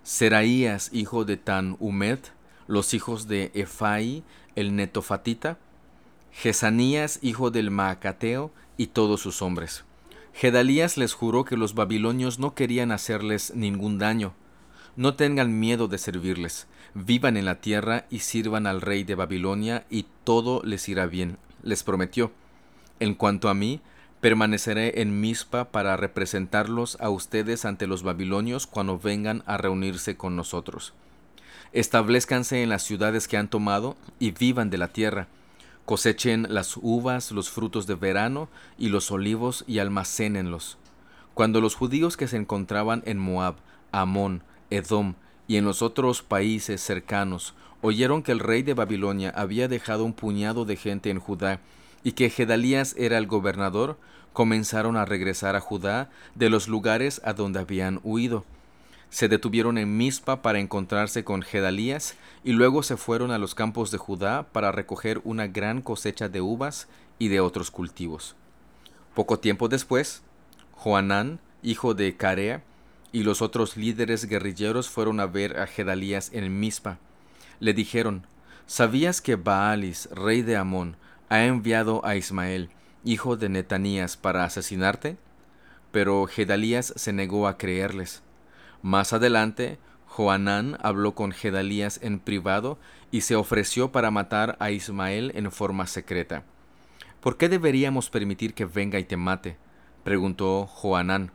[0.04, 2.20] Seraías, hijo de Tan Humed,
[2.68, 4.24] los hijos de Efai,
[4.56, 5.58] el netofatita,
[6.32, 9.86] Jesanías, hijo del Maacateo, y todos sus hombres.
[10.34, 14.34] Gedalías les juró que los babilonios no querían hacerles ningún daño.
[14.96, 19.86] No tengan miedo de servirles, vivan en la tierra y sirvan al rey de Babilonia
[19.90, 22.32] y todo les irá bien, les prometió.
[23.00, 23.82] En cuanto a mí,
[24.22, 30.36] permaneceré en Mizpa para representarlos a ustedes ante los babilonios cuando vengan a reunirse con
[30.36, 30.94] nosotros.
[31.72, 35.28] Establezcanse en las ciudades que han tomado y vivan de la tierra.
[35.86, 40.78] Cosechen las uvas, los frutos de verano y los olivos y almacénenlos.
[41.34, 43.56] Cuando los judíos que se encontraban en Moab,
[43.92, 44.44] Amón,
[44.76, 45.16] Edom
[45.48, 50.14] y en los otros países cercanos oyeron que el rey de Babilonia había dejado un
[50.14, 51.60] puñado de gente en Judá
[52.04, 53.98] y que Gedalías era el gobernador,
[54.32, 58.46] comenzaron a regresar a Judá de los lugares a donde habían huido.
[59.10, 63.92] Se detuvieron en Mizpa para encontrarse con Gedalías y luego se fueron a los campos
[63.92, 66.88] de Judá para recoger una gran cosecha de uvas
[67.20, 68.36] y de otros cultivos.
[69.14, 70.24] Poco tiempo después,
[70.72, 72.64] Joanán, hijo de Carea,
[73.14, 76.98] y los otros líderes guerrilleros fueron a ver a Gedalías en Mizpa.
[77.60, 78.26] Le dijeron,
[78.66, 80.98] ¿sabías que Baalis, rey de Amón,
[81.30, 82.70] ha enviado a Ismael,
[83.06, 85.16] hijo de Netanías, para asesinarte?
[85.92, 88.24] Pero Gedalías se negó a creerles.
[88.82, 92.80] Más adelante, Joanán habló con Gedalías en privado
[93.12, 96.44] y se ofreció para matar a Ismael en forma secreta.
[97.22, 99.56] ¿Por qué deberíamos permitir que venga y te mate?
[100.04, 101.32] preguntó Joanán.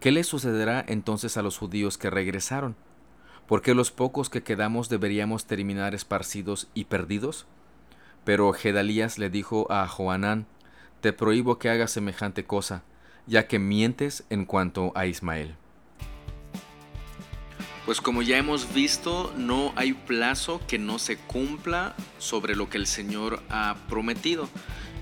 [0.00, 2.76] ¿Qué le sucederá entonces a los judíos que regresaron?
[3.48, 7.46] ¿Por qué los pocos que quedamos deberíamos terminar esparcidos y perdidos?
[8.24, 10.46] Pero Gedalías le dijo a Joanán,
[11.00, 12.84] Te prohíbo que hagas semejante cosa,
[13.26, 15.56] ya que mientes en cuanto a Ismael.
[17.84, 22.76] Pues como ya hemos visto, no hay plazo que no se cumpla sobre lo que
[22.76, 24.48] el Señor ha prometido.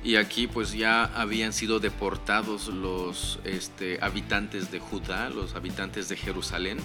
[0.06, 6.16] Y aquí pues ya habían sido deportados los este, habitantes de Judá, los habitantes de
[6.16, 6.78] Jerusalén.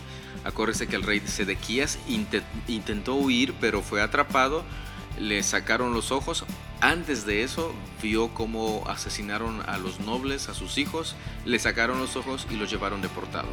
[0.44, 2.00] Acuérdese que el rey Sedequías
[2.68, 4.64] intentó huir, pero fue atrapado.
[5.20, 6.46] Le sacaron los ojos.
[6.80, 11.16] Antes de eso vio cómo asesinaron a los nobles, a sus hijos.
[11.46, 13.50] Le sacaron los ojos y los llevaron deportado.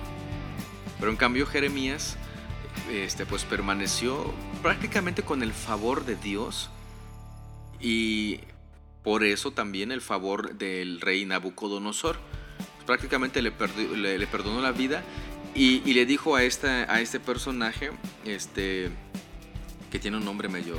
[0.99, 2.17] Pero en cambio Jeremías
[2.91, 6.71] este, pues permaneció prácticamente con el favor de Dios
[7.81, 8.41] y
[9.09, 12.19] por eso también el favor del rey Nabucodonosor.
[12.85, 13.55] Prácticamente le,
[14.19, 15.03] le, perdonó la vida
[15.55, 17.91] y, le dijo a, esta, a este personaje,
[18.27, 18.91] este,
[19.91, 20.77] que tiene un nombre medio,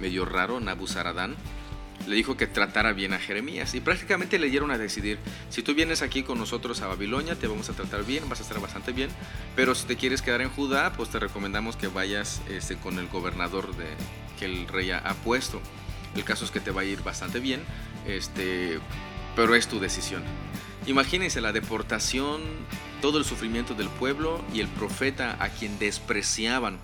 [0.00, 1.34] medio raro, Nabuzaradán,
[2.06, 3.74] le dijo que tratara bien a Jeremías.
[3.74, 5.18] Y prácticamente le dieron a decidir,
[5.50, 8.44] si tú vienes aquí con nosotros a Babilonia, te vamos a tratar bien, vas a
[8.44, 9.10] estar bastante bien,
[9.56, 13.08] pero si te quieres quedar en Judá, pues te recomendamos que vayas este, con el
[13.08, 13.86] gobernador de,
[14.38, 15.60] que el rey ha puesto.
[16.14, 17.60] El caso es que te va a ir bastante bien,
[18.06, 18.78] este,
[19.36, 20.22] pero es tu decisión.
[20.86, 22.40] Imagínense la deportación,
[23.00, 26.78] todo el sufrimiento del pueblo y el profeta a quien despreciaban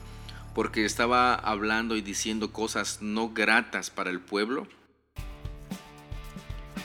[0.54, 4.68] porque estaba hablando y diciendo cosas no gratas para el pueblo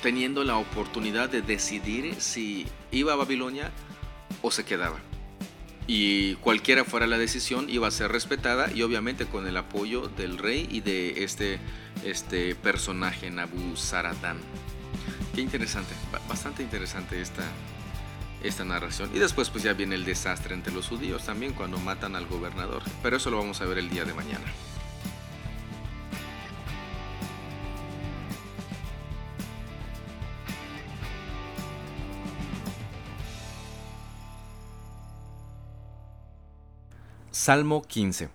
[0.01, 3.71] teniendo la oportunidad de decidir si iba a Babilonia
[4.41, 4.99] o se quedaba.
[5.87, 10.37] Y cualquiera fuera la decisión iba a ser respetada y obviamente con el apoyo del
[10.37, 11.59] rey y de este,
[12.03, 14.37] este personaje Nabu Saradán.
[15.33, 15.93] Qué interesante,
[16.27, 17.43] bastante interesante esta,
[18.43, 19.09] esta narración.
[19.13, 22.83] Y después pues ya viene el desastre entre los judíos también cuando matan al gobernador.
[23.03, 24.45] Pero eso lo vamos a ver el día de mañana.
[37.31, 38.29] Salmo 15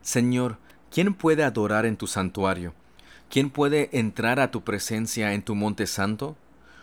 [0.00, 0.58] Señor,
[0.90, 2.74] ¿quién puede adorar en tu santuario?
[3.32, 6.36] ¿Quién puede entrar a tu presencia en tu monte santo?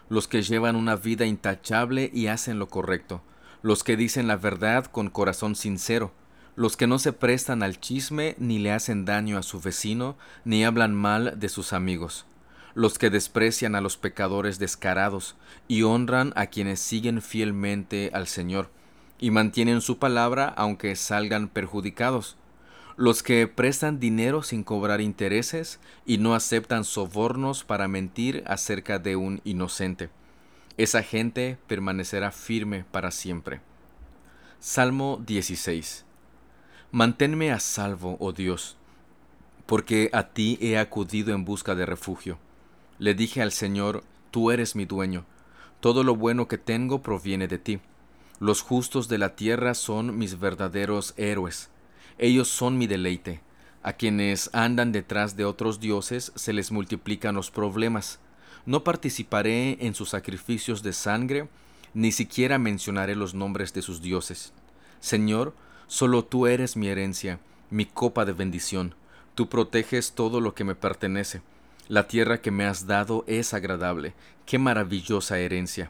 [0.09, 3.21] Los que llevan una vida intachable y hacen lo correcto,
[3.61, 6.11] los que dicen la verdad con corazón sincero,
[6.55, 10.65] los que no se prestan al chisme ni le hacen daño a su vecino, ni
[10.65, 12.25] hablan mal de sus amigos,
[12.73, 15.35] los que desprecian a los pecadores descarados
[15.67, 18.71] y honran a quienes siguen fielmente al Señor
[19.19, 22.37] y mantienen su palabra aunque salgan perjudicados.
[22.99, 29.15] Los que prestan dinero sin cobrar intereses y no aceptan sobornos para mentir acerca de
[29.15, 30.09] un inocente.
[30.75, 33.61] Esa gente permanecerá firme para siempre.
[34.59, 36.03] Salmo 16.
[36.91, 38.75] Manténme a salvo, oh Dios,
[39.65, 42.37] porque a ti he acudido en busca de refugio.
[42.97, 45.23] Le dije al Señor, Tú eres mi dueño,
[45.79, 47.79] todo lo bueno que tengo proviene de ti.
[48.41, 51.69] Los justos de la tierra son mis verdaderos héroes.
[52.19, 53.39] Ellos son mi deleite.
[53.81, 58.19] A quienes andan detrás de otros dioses se les multiplican los problemas.
[58.65, 61.47] No participaré en sus sacrificios de sangre,
[61.93, 64.51] ni siquiera mencionaré los nombres de sus dioses.
[64.99, 65.55] Señor,
[65.87, 68.95] solo tú eres mi herencia, mi copa de bendición.
[69.33, 71.41] Tú proteges todo lo que me pertenece.
[71.87, 74.13] La tierra que me has dado es agradable.
[74.45, 75.89] Qué maravillosa herencia.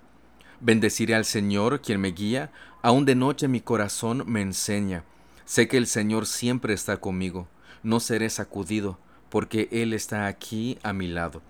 [0.60, 2.52] Bendeciré al Señor, quien me guía,
[2.84, 5.04] aun de noche mi corazón me enseña.
[5.50, 7.48] Sé que el Señor siempre está conmigo,
[7.82, 9.00] no seré sacudido,
[9.32, 11.42] porque Él está aquí a mi lado.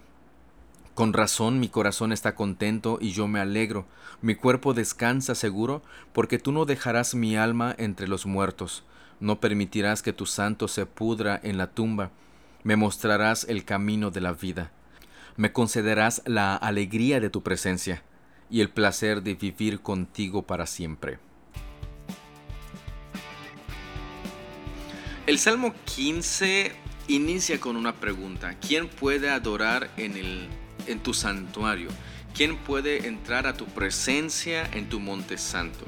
[0.95, 3.85] Con razón mi corazón está contento y yo me alegro,
[4.21, 5.81] mi cuerpo descansa seguro,
[6.13, 8.85] porque tú no dejarás mi alma entre los muertos,
[9.19, 12.11] no permitirás que tu santo se pudra en la tumba,
[12.63, 14.71] me mostrarás el camino de la vida,
[15.35, 18.01] me concederás la alegría de tu presencia
[18.49, 21.19] y el placer de vivir contigo para siempre.
[25.29, 26.71] El Salmo 15
[27.07, 28.55] inicia con una pregunta.
[28.67, 30.47] ¿Quién puede adorar en, el,
[30.87, 31.89] en tu santuario?
[32.33, 35.85] ¿Quién puede entrar a tu presencia en tu monte santo?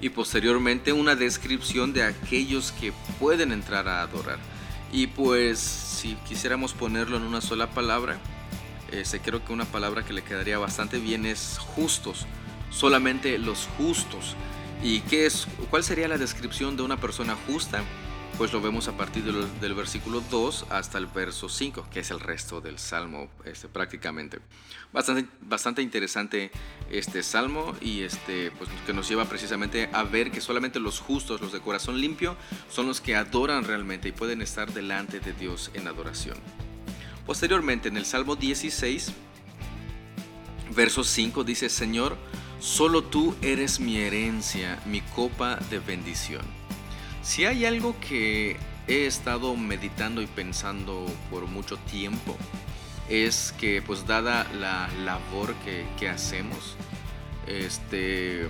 [0.00, 4.40] Y posteriormente una descripción de aquellos que pueden entrar a adorar.
[4.92, 8.18] Y pues si quisiéramos ponerlo en una sola palabra,
[8.90, 12.26] Este, creo que una palabra que le quedaría bastante bien es justos,
[12.72, 14.34] solamente los justos.
[14.82, 17.84] ¿Y qué es, cuál sería la descripción de una persona justa?
[18.38, 22.18] Pues lo vemos a partir del, versículo 2 hasta el verso 5, que es el
[22.18, 24.40] resto del salmo este, prácticamente.
[24.92, 26.50] Bastante, bastante interesante
[26.90, 31.40] este salmo y este, pues, que nos lleva precisamente a ver que solamente los justos,
[31.40, 32.36] los de corazón limpio,
[32.70, 36.36] son los que adoran realmente y pueden estar delante de Dios en adoración.
[37.26, 39.12] Posteriormente, en el Salmo 16,
[40.74, 42.16] verso 5 dice, Señor,
[42.62, 46.61] Solo tú eres mi herencia, mi copa de bendición.
[47.22, 48.56] Si hay algo que
[48.88, 52.36] he estado meditando y pensando por mucho tiempo,
[53.08, 55.54] es que pues dada la labor
[55.98, 56.76] que, hacemos,
[57.46, 58.48] este,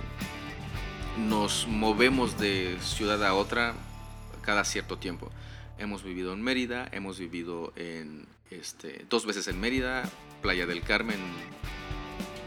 [1.19, 3.75] nos movemos de ciudad a otra
[4.41, 5.29] cada cierto tiempo.
[5.77, 10.09] Hemos vivido en Mérida, hemos vivido en este, dos veces en Mérida,
[10.41, 11.19] Playa del Carmen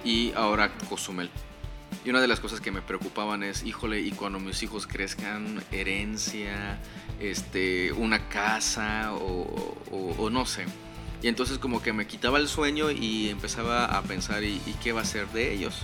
[0.04, 1.30] y ahora Cozumel.
[2.06, 5.60] Y una de las cosas que me preocupaban es, híjole, y cuando mis hijos crezcan,
[5.72, 6.78] herencia,
[7.18, 10.66] este, una casa o, no sé.
[11.20, 15.00] Y entonces como que me quitaba el sueño y empezaba a pensar, ¿y, qué va
[15.00, 15.82] a ser de ellos?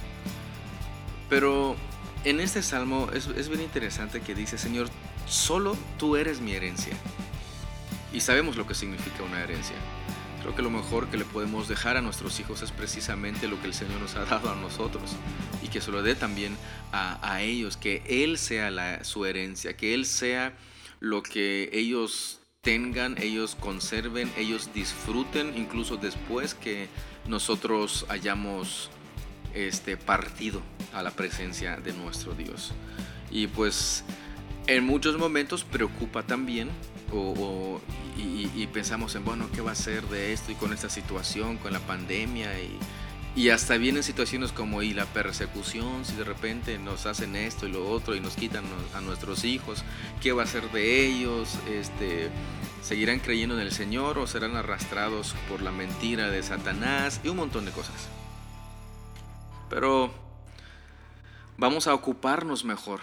[1.29, 1.75] Pero
[2.23, 4.91] en este salmo es, es bien interesante que dice, Señor,
[5.27, 6.97] solo tú eres mi herencia.
[8.13, 9.75] Y sabemos lo que significa una herencia.
[10.42, 13.68] Creo que lo mejor que le podemos dejar a nuestros hijos es precisamente lo que
[13.68, 15.12] el Señor nos ha dado a nosotros
[15.62, 16.57] y que se lo dé también
[16.92, 20.52] a, ellos, que Él sea su herencia, que Él sea
[20.98, 26.88] lo que ellos tengan, ellos conserven, ellos disfruten, incluso después que
[27.26, 28.90] nosotros hayamos
[29.55, 30.61] este, partido
[30.92, 32.72] a la presencia de nuestro Dios.
[33.31, 34.05] Y pues
[34.66, 36.68] en muchos momentos preocupa también
[37.12, 37.81] o,
[38.16, 41.72] y, pensamos en, bueno, ¿qué va a ser de esto y con esta situación, con
[41.72, 42.59] la pandemia?
[42.61, 42.79] Y,
[43.35, 47.72] y hasta vienen situaciones como y la persecución, si de repente nos hacen esto y
[47.72, 49.85] lo otro y nos quitan a nuestros hijos,
[50.20, 51.59] ¿qué va a ser de ellos?
[51.68, 52.31] Este,
[52.83, 57.20] ¿Seguirán creyendo en el Señor o serán arrastrados por la mentira de Satanás?
[57.25, 58.09] Y un montón de cosas.
[59.70, 60.12] Pero
[61.57, 63.01] vamos a ocuparnos mejor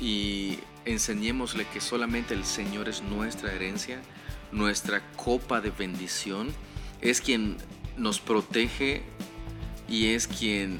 [0.00, 4.00] y enseñémosle que solamente el Señor es nuestra herencia,
[4.52, 6.52] nuestra copa de bendición,
[7.00, 7.56] es quien
[7.96, 9.02] nos protege
[9.88, 10.78] y es quien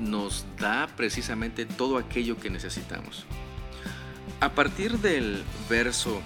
[0.00, 3.24] nos da precisamente todo aquello que necesitamos.
[4.40, 6.20] A partir del verso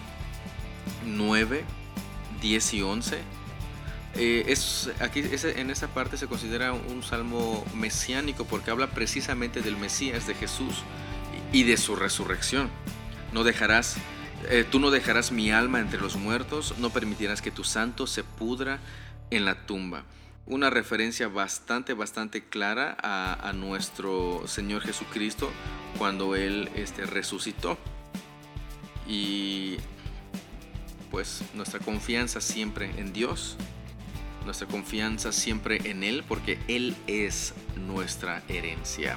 [1.07, 1.65] 9,
[2.41, 3.19] 10 y 11,
[4.15, 9.79] eh, es, aquí en esta parte se considera un salmo mesiánico porque habla precisamente del
[9.79, 10.83] Mesías, de Jesús,
[11.53, 12.71] y de su resurrección.
[13.33, 13.97] No dejarás,
[14.49, 18.25] eh, tú no dejarás mi alma entre los muertos, no permitirás que tu santo se
[18.25, 18.79] pudra
[19.31, 20.05] en la tumba.
[20.47, 25.51] Una referencia bastante, bastante clara a, nuestro Señor Jesucristo
[25.99, 27.79] cuando Él este, resucitó.
[29.07, 29.77] Y
[31.11, 33.57] pues nuestra confianza siempre en Dios,
[34.45, 39.17] nuestra confianza siempre en Él, porque Él es nuestra herencia.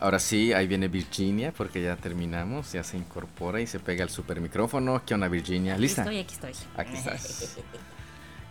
[0.00, 4.10] Ahora sí, ahí viene Virginia porque ya terminamos, ya se incorpora y se pega el
[4.10, 5.02] super micrófono.
[5.04, 5.76] ¿Qué onda Virginia?
[5.76, 6.02] ¿Lista?
[6.02, 6.68] Aquí estoy, aquí estoy.
[6.76, 7.58] Aquí estás.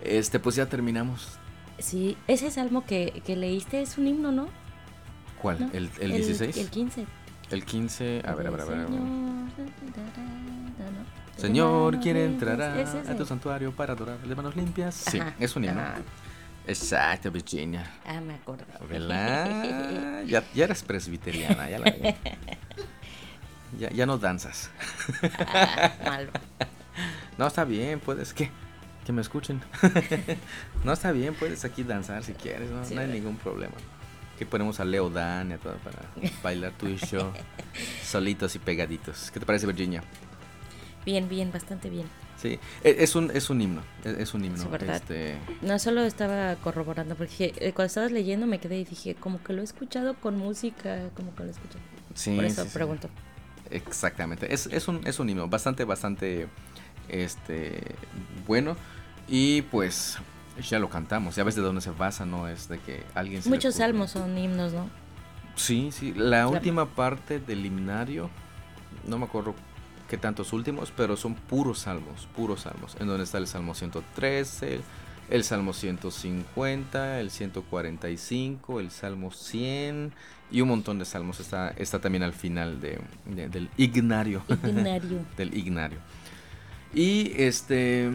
[0.02, 1.40] Este, pues ya terminamos.
[1.80, 4.50] Sí, ese salmo que, leíste es un himno, ¿no?
[5.42, 5.70] ¿Cuál?
[5.74, 6.58] ¿El, el, 16?
[6.58, 7.06] El 15.
[7.52, 8.88] El 15, a ver, a ver, a ver.
[11.38, 14.96] Señor, ¿quién entrará a tu santuario para adorar de manos limpias?
[14.96, 15.82] Sí, es un himno.
[16.68, 17.90] Exacto, Virginia.
[18.06, 18.66] Ah, me acuerdo.
[18.90, 20.24] ¿Verdad?
[20.28, 21.92] ya, ya eres presbiteriana, ya la
[23.80, 24.70] ya, ya no danzas.
[25.40, 26.32] Ah, malo.
[27.38, 28.34] No, está bien, puedes.
[28.34, 28.52] ¿Qué?
[29.06, 29.62] Que me escuchen.
[30.84, 33.76] no, está bien, puedes aquí danzar si quieres, no, no hay ningún problema.
[34.38, 36.00] Que ponemos a Leo Dan y a todo para
[36.44, 37.32] bailar tu yo
[38.04, 39.32] solitos y pegaditos.
[39.32, 40.04] ¿Qué te parece, Virginia?
[41.06, 42.08] Bien, bien, bastante bien.
[42.38, 44.76] Sí, e, es un, es un himno, e, es un himno.
[44.76, 45.38] Este...
[45.62, 49.54] No, solo estaba corroborando, porque eh, cuando estabas leyendo me quedé y dije, como que
[49.54, 51.84] lo he escuchado con música, como que lo he escuchado.
[52.14, 53.10] Sí, Por eso pregunto.
[53.70, 56.48] Exactamente, es, es, un, es un himno bastante, bastante
[57.10, 57.82] este,
[58.46, 58.78] bueno.
[59.28, 60.18] Y pues
[60.70, 62.48] ya lo cantamos, ya ves de dónde se basa, ¿no?
[62.48, 63.42] Es de que alguien...
[63.46, 64.90] Muchos salmos son himnos, ¿no?
[65.56, 66.14] Sí, sí.
[66.16, 68.30] La última parte del himnario,
[69.06, 69.56] no me acuerdo
[70.08, 72.96] qué tantos últimos, pero son puros salmos, puros salmos.
[73.00, 74.80] En donde está el Salmo 113,
[75.30, 80.14] el Salmo 150, el 145, el Salmo 100
[80.52, 81.40] y un montón de salmos.
[81.40, 84.44] Está, está también al final de, del ignario.
[84.64, 85.20] Ignario.
[85.38, 86.00] del ignario.
[86.94, 88.10] Y este...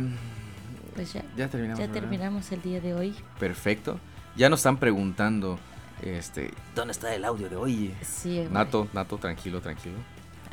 [0.95, 1.78] Pues ya, ya terminamos.
[1.78, 3.14] Ya terminamos el día de hoy.
[3.38, 3.99] Perfecto.
[4.36, 5.59] Ya nos están preguntando,
[6.03, 7.95] este, ¿dónde está el audio de hoy?
[8.03, 9.97] Sí, Nato, Nato, tranquilo, tranquilo.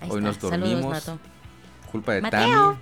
[0.08, 1.04] Hoy nos dormimos.
[1.04, 1.26] Saludos,
[1.92, 2.78] Culpa de Tami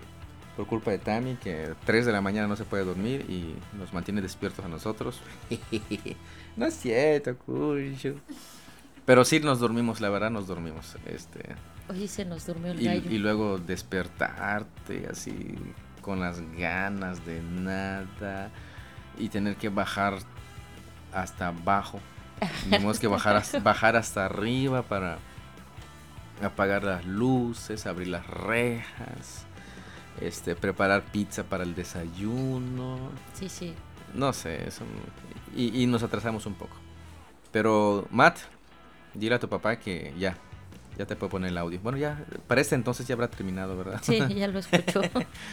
[0.57, 3.93] por culpa de Tami, que 3 de la mañana no se puede dormir y nos
[3.93, 5.21] mantiene despiertos a nosotros.
[6.57, 8.15] no es cierto, cuyo.
[9.05, 10.97] Pero sí nos dormimos, la verdad nos dormimos.
[11.05, 11.55] Este,
[11.89, 13.11] Oye, se nos durmió el y, gallo.
[13.11, 15.55] Y luego despertarte así
[16.01, 18.49] con las ganas de nada
[19.19, 20.17] y tener que bajar
[21.13, 21.99] hasta abajo.
[22.67, 25.19] Tenemos que bajar, bajar hasta arriba para
[26.41, 29.47] apagar las luces, abrir las rejas
[30.21, 33.11] este, preparar pizza para el desayuno.
[33.33, 33.73] Sí, sí.
[34.13, 34.83] No sé, eso,
[35.55, 36.75] y, y, nos atrasamos un poco.
[37.51, 38.37] Pero, Matt,
[39.13, 40.37] dile a tu papá que ya,
[40.97, 41.79] ya te puedo poner el audio.
[41.81, 43.99] Bueno, ya, para este entonces ya habrá terminado, ¿verdad?
[44.01, 45.01] Sí, ya lo escucho.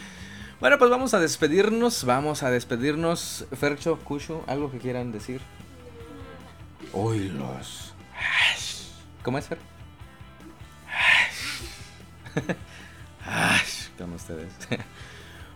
[0.59, 3.45] bueno, pues vamos a despedirnos, vamos a despedirnos.
[3.53, 5.41] Fercho, Cucho, ¿algo que quieran decir?
[6.93, 7.93] Oilos.
[9.21, 9.74] ¿Cómo es, Fer?
[13.97, 14.53] con ustedes.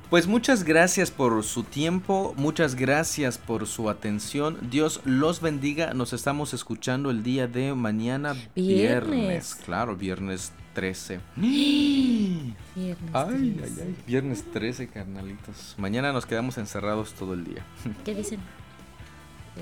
[0.09, 4.57] Pues muchas gracias por su tiempo, muchas gracias por su atención.
[4.71, 5.93] Dios los bendiga.
[5.93, 9.53] Nos estamos escuchando el día de mañana, viernes.
[9.53, 11.19] claro, viernes 13.
[11.37, 12.55] Viernes
[13.13, 13.81] ay, 13.
[13.81, 15.75] ay, ay, viernes 13, carnalitos.
[15.77, 17.63] Mañana nos quedamos encerrados todo el día.
[18.03, 18.39] ¿Qué dicen?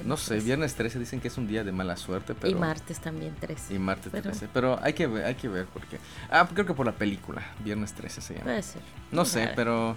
[0.06, 2.52] No sé, viernes 13 dicen que es un día de mala suerte, pero...
[2.52, 3.74] Y martes también 13.
[3.74, 4.32] Y martes pero...
[4.32, 6.00] 13, pero hay que ver, hay que ver porque...
[6.30, 8.46] Ah, creo que por la película, viernes 13 se llama.
[8.46, 8.82] Puede ser.
[9.12, 9.96] No sé, pero...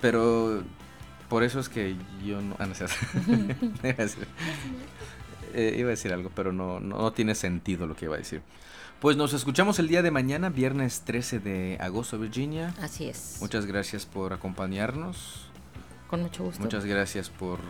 [0.00, 0.62] Pero...
[1.28, 2.56] Por eso es que yo no...
[2.58, 2.86] Ah, no sé.
[3.82, 4.26] iba, a decir,
[5.54, 8.42] eh, iba a decir algo, pero no, no tiene sentido lo que iba a decir.
[9.00, 12.74] Pues nos escuchamos el día de mañana, viernes 13 de agosto, Virginia.
[12.82, 13.38] Así es.
[13.40, 15.46] Muchas gracias por acompañarnos.
[16.06, 16.60] Con mucho gusto.
[16.60, 17.60] Muchas gracias por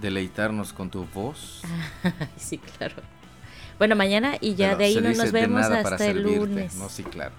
[0.00, 1.62] deleitarnos con tu voz.
[2.36, 2.96] sí, claro.
[3.78, 6.74] Bueno, mañana y ya de ahí no nos vemos hasta el lunes.
[6.76, 7.34] No, sí, claro.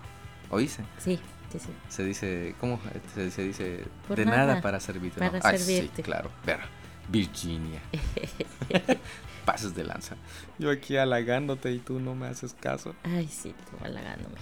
[0.50, 0.84] ¿Oíste?
[0.98, 1.20] Sí,
[1.52, 1.70] sí, sí.
[1.90, 2.80] Se dice, ¿cómo?
[3.14, 3.84] Se, dice,
[4.16, 4.62] de nada.
[4.62, 5.20] para servirte.
[5.20, 5.98] Para servirte.
[5.98, 6.32] sí, claro.
[6.46, 6.60] Ver,
[7.10, 7.82] Virginia.
[9.46, 10.16] Pases de lanza.
[10.58, 12.96] Yo aquí halagándote y tú no me haces caso.
[13.04, 14.36] Ay, sí, tú halagándome.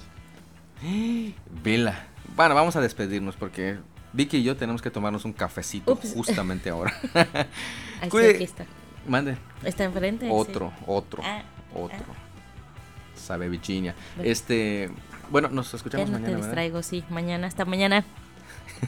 [1.63, 2.07] Vela.
[2.35, 3.77] Bueno, vamos a despedirnos porque
[4.13, 6.93] Vicky y yo tenemos que tomarnos un cafecito justamente ahora.
[8.01, 8.65] Ahí sí, está.
[9.07, 9.37] Mande.
[9.63, 10.27] Está enfrente.
[10.31, 11.43] Otro, otro, ah,
[11.73, 11.97] otro.
[12.09, 13.15] Ah.
[13.15, 13.95] Sabe Virginia.
[14.23, 14.89] Este,
[15.29, 16.37] bueno, nos escuchamos no mañana.
[16.37, 17.03] te distraigo, sí.
[17.09, 18.05] Mañana, hasta mañana.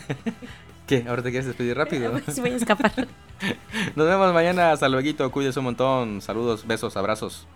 [0.88, 1.06] ¿Qué?
[1.08, 2.20] ¿Ahora te quieres despedir rápido?
[2.28, 2.92] Sí, voy a escapar.
[3.96, 4.72] Nos vemos mañana.
[4.72, 5.32] Hasta luego.
[5.32, 6.22] Cuídese un montón.
[6.22, 7.48] Saludos, besos, abrazos.